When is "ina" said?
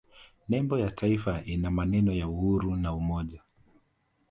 1.45-1.71